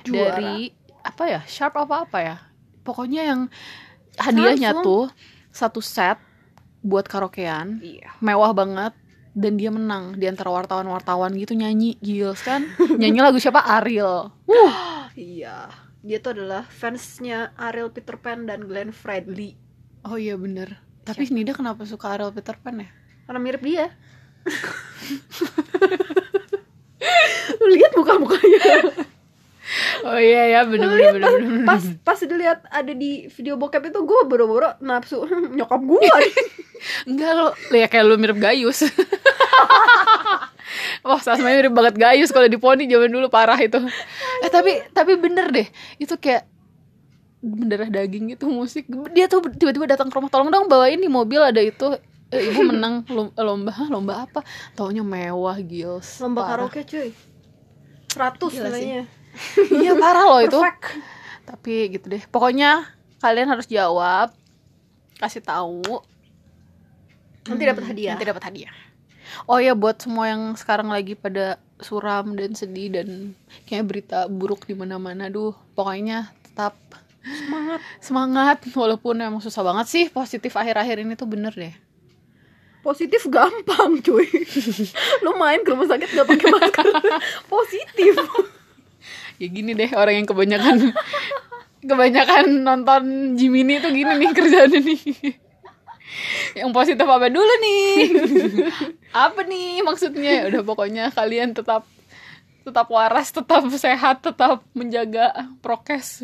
Juara. 0.02 0.34
dari 0.42 0.74
apa 1.06 1.22
ya 1.30 1.40
sharp 1.46 1.78
apa 1.78 2.02
apa 2.02 2.18
ya. 2.18 2.36
Pokoknya 2.82 3.22
yang 3.30 3.40
hadiahnya 4.18 4.74
Samsung. 4.74 4.84
tuh 4.84 5.04
satu 5.54 5.78
set 5.78 6.18
buat 6.82 7.06
karaokean. 7.06 7.78
Iya. 7.78 8.18
Mewah 8.18 8.50
banget 8.50 8.92
dan 9.34 9.58
dia 9.58 9.74
menang 9.74 10.14
di 10.14 10.30
antara 10.30 10.54
wartawan-wartawan 10.54 11.34
gitu 11.34 11.58
nyanyi 11.58 11.98
gils 11.98 12.40
kan? 12.46 12.70
Nyanyi 12.78 13.18
lagu 13.18 13.42
siapa? 13.42 13.60
Ariel. 13.66 14.30
Iya. 15.18 15.68
Dia 16.06 16.18
tuh 16.22 16.38
adalah 16.38 16.62
fansnya 16.70 17.50
Ariel 17.58 17.90
Peter 17.90 18.14
Pan 18.14 18.46
dan 18.46 18.70
Glenn 18.70 18.94
Fredly. 18.94 19.58
Oh 20.06 20.14
iya 20.14 20.38
bener. 20.38 20.78
Tapi 21.02 21.26
Nida 21.34 21.52
kenapa 21.52 21.82
suka 21.84 22.14
Ariel 22.14 22.30
Peter 22.30 22.54
Pan 22.58 22.78
ya? 22.78 22.88
Karena 23.26 23.40
mirip 23.42 23.62
dia. 23.62 23.90
Lihat 27.74 27.92
muka-mukanya 27.96 28.60
oh 30.04 30.16
iya 30.16 30.42
ya 30.48 30.60
bener 30.62 30.86
bener 30.86 31.12
bener, 31.12 31.22
pas, 31.22 31.38
bener, 31.38 31.64
pas, 31.64 31.82
pas 32.04 32.18
dilihat 32.20 32.58
ada 32.68 32.90
di 32.90 33.26
video 33.28 33.54
bokep 33.54 33.88
itu 33.88 33.98
gue 34.00 34.20
boro-boro 34.24 34.76
nafsu 34.78 35.24
nyokap 35.50 35.80
gue 35.80 36.04
Enggak 37.08 37.32
lo, 37.32 37.46
lo 37.56 37.76
ya 37.80 37.88
kayak 37.88 38.04
lu 38.04 38.20
mirip 38.20 38.36
Gayus. 38.36 38.84
Wah, 41.00 41.16
Sasma 41.16 41.48
mirip 41.48 41.72
banget 41.72 41.96
Gayus 41.96 42.28
kalau 42.28 42.44
di 42.44 42.56
poni 42.56 42.84
zaman 42.84 43.08
dulu 43.08 43.28
parah 43.28 43.56
itu. 43.56 43.80
Eh 44.44 44.50
tapi 44.52 44.84
tapi 44.92 45.16
bener 45.16 45.48
deh, 45.48 45.64
itu 45.96 46.12
kayak 46.16 46.44
mendarah 47.40 47.88
daging 47.88 48.36
gitu 48.36 48.48
musik. 48.48 48.84
Dia 49.16 49.28
tuh 49.28 49.40
tiba-tiba 49.56 49.88
datang 49.88 50.08
ke 50.08 50.16
rumah, 50.16 50.28
tolong 50.28 50.48
dong 50.48 50.68
bawain 50.68 50.96
di 50.96 51.08
mobil 51.08 51.40
ada 51.40 51.60
itu 51.60 51.96
eh, 52.28 52.52
ibu 52.52 52.60
menang 52.68 53.04
lom- 53.08 53.32
lomba 53.32 53.72
lomba 53.88 54.14
apa? 54.28 54.40
Taunya 54.76 55.00
mewah 55.00 55.56
gils. 55.60 56.20
lomba 56.20 56.44
Parah. 56.44 56.68
karaoke 56.68 56.84
cuy 56.84 57.08
100 58.12 58.12
Gila 58.12 58.52
sih. 58.52 58.60
nilainya 58.60 59.02
Iya 59.70 59.92
parah 59.98 60.24
loh 60.30 60.40
itu. 60.40 60.58
Perfect. 60.58 61.02
Tapi 61.44 61.74
gitu 61.98 62.06
deh. 62.08 62.22
Pokoknya 62.30 62.88
kalian 63.20 63.48
harus 63.50 63.66
jawab, 63.68 64.32
kasih 65.18 65.40
tahu 65.40 66.02
nanti 67.44 67.64
dapat 67.68 67.84
hadiah 67.92 68.16
Nanti 68.16 68.28
dapat 68.28 68.44
hadiah. 68.48 68.74
Oh 69.48 69.60
ya 69.60 69.72
buat 69.76 70.00
semua 70.00 70.32
yang 70.32 70.56
sekarang 70.56 70.88
lagi 70.88 71.16
pada 71.16 71.60
suram 71.80 72.36
dan 72.38 72.56
sedih 72.56 72.92
dan 72.92 73.34
kayak 73.68 73.84
berita 73.88 74.18
buruk 74.30 74.64
di 74.64 74.78
mana-mana, 74.78 75.28
duh 75.28 75.52
pokoknya 75.74 76.30
tetap 76.44 76.76
semangat 77.24 77.80
semangat 78.04 78.58
walaupun 78.76 79.16
emang 79.16 79.40
susah 79.40 79.64
banget 79.64 79.86
sih 79.88 80.04
positif 80.12 80.52
akhir-akhir 80.52 81.02
ini 81.02 81.16
tuh 81.16 81.24
bener 81.24 81.56
deh. 81.56 81.72
positif 82.84 83.24
gampang 83.32 84.04
cuy 84.04 84.28
lu 85.24 85.32
main 85.40 85.64
ke 85.64 85.72
rumah 85.72 85.88
sakit 85.88 86.04
gak 86.04 86.28
pakai 86.28 86.48
masker 86.52 86.86
positif 87.52 88.12
Ya 89.36 89.46
gini 89.48 89.74
deh 89.74 89.90
orang 89.92 90.14
yang 90.22 90.28
kebanyakan 90.28 90.94
kebanyakan 91.90 92.44
nonton 92.62 93.02
Jiminy 93.34 93.78
tuh 93.78 93.90
gini 93.90 94.12
nih 94.14 94.30
kerjaannya 94.32 94.80
nih. 94.80 95.00
Yang 96.54 96.70
positif 96.70 97.02
apa 97.02 97.26
dulu 97.26 97.52
nih? 97.58 97.90
apa 99.26 99.42
nih 99.42 99.82
maksudnya? 99.82 100.46
Udah 100.46 100.62
pokoknya 100.62 101.10
kalian 101.10 101.50
tetap 101.50 101.82
tetap 102.62 102.86
waras, 102.86 103.28
tetap 103.28 103.66
sehat, 103.74 104.22
tetap 104.22 104.62
menjaga 104.72 105.34
prokes. 105.58 106.22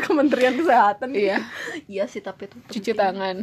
Kementerian 0.00 0.54
Kesehatan 0.54 1.10
Iya, 1.10 1.42
iya 1.86 2.06
sih 2.06 2.18
tapi 2.18 2.46
itu 2.46 2.56
cuci 2.70 2.94
penting. 2.94 2.98
tangan. 2.98 3.36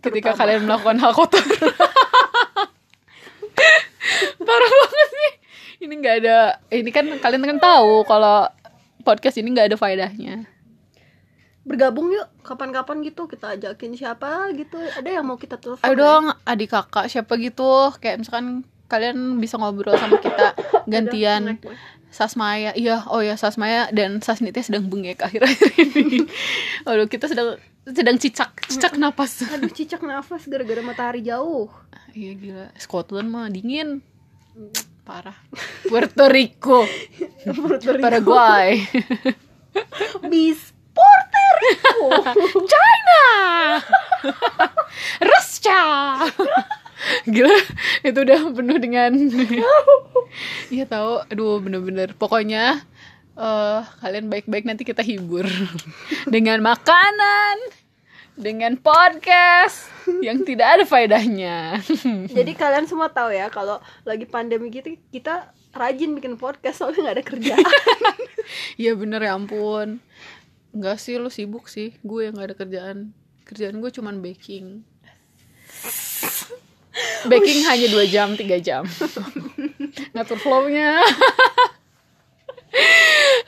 Ketika 0.00 0.32
Terutama. 0.32 0.40
kalian 0.40 0.60
melakukan 0.64 0.98
hal 1.00 1.12
kotor. 1.12 1.44
Parah 4.40 4.70
banget 4.72 5.08
sih. 5.10 5.32
Ini 5.84 5.94
nggak 6.00 6.16
ada. 6.24 6.38
Ini 6.72 6.90
kan 6.90 7.06
kalian 7.20 7.44
kan 7.56 7.58
tahu 7.60 8.08
kalau 8.08 8.48
podcast 9.04 9.36
ini 9.36 9.52
nggak 9.52 9.68
ada 9.72 9.76
faedahnya. 9.76 10.48
bergabung 11.64 12.12
yuk 12.12 12.28
kapan-kapan 12.44 13.00
gitu 13.00 13.24
kita 13.24 13.56
ajakin 13.56 13.96
siapa 13.96 14.52
gitu. 14.52 14.76
Ada 14.76 15.16
yang 15.16 15.24
mau 15.24 15.40
kita 15.40 15.56
telepon 15.56 15.80
Ayo 15.80 15.96
dong 15.96 16.24
adik 16.44 16.76
kakak 16.76 17.08
siapa 17.08 17.40
gitu. 17.40 17.88
Kayak 18.04 18.20
misalkan 18.20 18.68
kalian 18.84 19.40
bisa 19.40 19.56
ngobrol 19.56 19.96
sama 19.96 20.20
kita 20.20 20.52
Gantian. 20.92 21.56
Sasmaya 22.12 22.76
Iya 22.76 23.08
oh 23.08 23.24
ya 23.24 23.34
Sasmaya 23.40 23.88
dan 23.90 24.20
Sasnitya 24.20 24.60
sedang 24.60 24.92
bengek 24.92 25.24
akhir-akhir 25.24 25.88
ini. 25.96 26.28
Waduh 26.86 27.08
kita 27.08 27.32
sedang 27.32 27.56
sedang 27.88 28.20
cicak 28.20 28.68
Cicak 28.68 29.00
napas. 29.00 29.48
Aduh 29.48 29.72
cicak 29.72 30.04
nafas 30.04 30.44
gara-gara 30.44 30.84
matahari 30.84 31.24
jauh. 31.24 31.72
Iya 32.12 32.32
gila. 32.36 32.66
Scotland 32.76 33.32
mah 33.32 33.48
dingin 33.48 34.04
Parah. 35.04 35.36
Puerto 35.92 36.24
Rico. 36.32 36.88
Paraguay. 38.00 38.80
Bis 40.32 40.72
Puerto 40.96 41.44
Rico. 41.60 42.08
China. 42.64 43.24
Russia. 45.20 45.82
Gila 47.28 47.52
Itu 48.00 48.24
udah 48.24 48.40
penuh 48.56 48.78
dengan 48.80 49.12
Iya 50.72 50.88
tahu. 50.88 51.28
Aduh 51.28 51.60
bener-bener. 51.60 52.16
Pokoknya 52.16 52.80
eh 53.36 53.80
Kalian 54.00 54.32
baik-baik 54.32 54.64
nanti 54.64 54.88
kita 54.88 55.04
hibur. 55.04 55.44
Dengan 56.24 56.64
makanan 56.64 57.83
dengan 58.34 58.74
podcast 58.74 59.86
yang 60.18 60.42
tidak 60.42 60.78
ada 60.78 60.84
faedahnya. 60.84 61.78
Jadi 62.36 62.52
kalian 62.58 62.90
semua 62.90 63.06
tahu 63.10 63.30
ya 63.30 63.46
kalau 63.46 63.78
lagi 64.02 64.26
pandemi 64.26 64.74
gitu 64.74 64.98
kita 65.14 65.54
rajin 65.74 66.14
bikin 66.18 66.34
podcast 66.34 66.82
soalnya 66.82 67.10
nggak 67.10 67.16
ada 67.18 67.26
kerjaan. 67.26 67.66
Iya 68.76 68.92
bener 68.92 69.24
ya 69.24 69.40
ampun. 69.40 70.04
Enggak 70.76 71.00
sih 71.00 71.16
lu 71.16 71.32
sibuk 71.32 71.64
sih. 71.64 71.96
Gue 72.04 72.28
yang 72.28 72.36
nggak 72.36 72.52
ada 72.52 72.56
kerjaan. 72.60 73.16
Kerjaan 73.48 73.80
gue 73.80 73.88
cuman 73.88 74.20
baking. 74.20 74.84
Baking 77.24 77.64
hanya 77.64 77.88
2 77.88 78.04
jam, 78.12 78.36
3 78.36 78.60
jam. 78.60 78.84
Ngatur 80.12 80.38
flow-nya. 80.44 81.00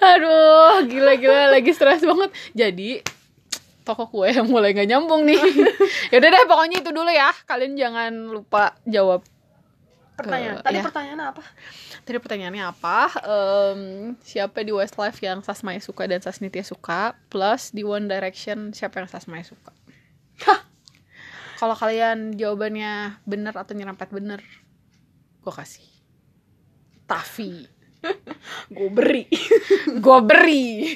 Aduh, 0.00 0.88
gila-gila 0.88 1.52
lagi 1.52 1.76
stres 1.76 2.00
banget. 2.00 2.32
Jadi 2.56 3.04
toko 3.86 4.10
kue 4.10 4.26
yang 4.28 4.50
mulai 4.50 4.74
gak 4.74 4.90
nyambung 4.90 5.22
nih. 5.22 5.38
ya 6.10 6.18
udah 6.18 6.28
deh 6.28 6.44
pokoknya 6.44 6.82
itu 6.82 6.90
dulu 6.90 7.06
ya. 7.06 7.30
Kalian 7.46 7.78
jangan 7.78 8.12
lupa 8.26 8.74
jawab 8.82 9.22
Pertanyaan. 10.16 10.58
Ke- 10.58 10.64
Tadi 10.64 10.78
ya. 10.80 10.84
pertanyaannya 10.88 11.26
apa? 11.28 11.42
Tadi 12.02 12.16
pertanyaannya 12.16 12.64
apa? 12.66 12.98
Em, 13.20 13.80
siapa 14.24 14.64
di 14.64 14.72
Westlife 14.72 15.20
yang 15.20 15.44
Sasmaya 15.44 15.76
suka 15.78 16.08
dan 16.08 16.24
Sasnitya 16.24 16.64
suka? 16.64 17.14
Plus 17.28 17.68
di 17.70 17.84
One 17.84 18.08
Direction 18.08 18.72
siapa 18.72 18.98
yang 18.98 19.12
Sasmaya 19.12 19.44
suka? 19.44 19.76
Kalau 21.56 21.72
kalian 21.72 22.32
jawabannya 22.32 23.20
bener 23.24 23.52
atau 23.52 23.72
nyerempet 23.72 24.08
bener, 24.08 24.40
gue 25.40 25.52
kasih. 25.52 25.84
Taffy. 27.04 27.64
Gue 28.76 28.88
beri. 28.88 29.24
gue 29.98 30.18
beri. 30.22 30.94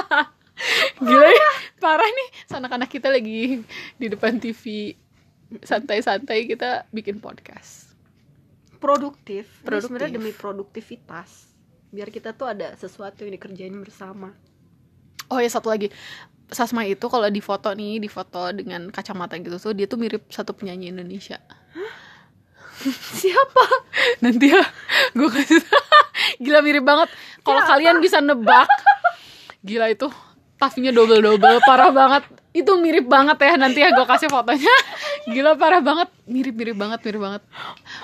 Gila 1.00 1.28
ya, 1.28 1.50
parah 1.80 2.06
nih. 2.06 2.28
Anak-anak 2.52 2.92
kita 2.92 3.08
lagi 3.08 3.64
di 3.96 4.06
depan 4.06 4.36
TV 4.36 4.94
santai-santai 5.64 6.46
kita 6.46 6.86
bikin 6.92 7.18
podcast. 7.18 7.96
Produktif. 8.78 9.48
Produktif. 9.64 9.88
sebenarnya 9.88 10.20
demi 10.20 10.32
produktivitas. 10.36 11.50
Biar 11.90 12.12
kita 12.12 12.36
tuh 12.36 12.52
ada 12.52 12.76
sesuatu 12.78 13.26
yang 13.26 13.34
dikerjain 13.34 13.74
bersama. 13.80 14.30
Oh 15.32 15.40
ya 15.40 15.48
satu 15.48 15.72
lagi 15.72 15.90
Sasma 16.50 16.82
itu 16.82 17.06
kalau 17.06 17.30
di 17.30 17.38
foto 17.38 17.70
nih 17.70 18.02
di 18.02 18.10
foto 18.10 18.50
dengan 18.50 18.90
kacamata 18.90 19.38
gitu 19.38 19.54
tuh 19.62 19.70
dia 19.70 19.86
tuh 19.86 20.02
mirip 20.02 20.26
satu 20.34 20.50
penyanyi 20.50 20.90
Indonesia 20.90 21.38
Siapa? 23.22 23.64
nanti 24.18 24.50
ya 24.50 24.58
gue 25.14 25.30
kasih 25.30 25.62
gila 26.42 26.58
mirip 26.66 26.82
banget 26.82 27.06
kalau 27.46 27.62
kalian 27.62 28.02
bisa 28.02 28.18
nebak 28.18 28.66
gila 29.62 29.94
itu 29.94 30.10
tafinya 30.60 30.92
double 30.92 31.24
double 31.24 31.58
parah 31.64 31.88
banget. 31.88 32.28
Itu 32.52 32.76
mirip 32.76 33.08
banget 33.08 33.40
ya 33.40 33.56
nanti 33.56 33.80
ya 33.80 33.96
gue 33.96 34.04
kasih 34.04 34.28
fotonya. 34.28 34.74
Gila 35.32 35.56
parah 35.56 35.80
banget. 35.80 36.12
Mirip 36.28 36.52
mirip 36.52 36.76
banget 36.76 37.00
mirip 37.00 37.20
banget. 37.24 37.42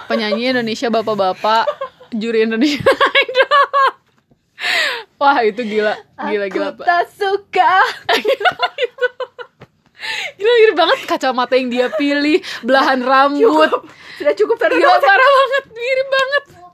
Penyanyi 0.09 0.57
Indonesia 0.57 0.89
bapak-bapak 0.89 1.69
juri 2.17 2.49
Indonesia 2.49 2.81
wah 5.21 5.37
itu 5.45 5.61
gila 5.67 5.99
gila 6.17 6.47
gila 6.49 6.67
Aku 6.73 6.87
tak 6.87 7.13
suka. 7.13 7.85
Gila 10.39 10.53
mirip 10.63 10.77
banget. 10.79 10.99
Kacamata 11.05 11.59
yang 11.59 11.69
dia 11.69 11.91
pilih, 11.93 12.41
belahan 12.63 13.03
rambut. 13.03 13.69
Sudah 14.17 14.35
cukup. 14.39 14.57
Gila 14.57 14.97
parah 15.03 15.29
banget, 15.29 15.65
mirip 15.75 16.09
banget. 16.09 16.66